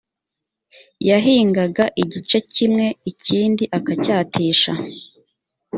yahingaga 1.09 1.83
igice 2.03 2.37
kimwe 2.53 2.85
ikindi 3.11 3.63
akacyatisha 3.77 4.73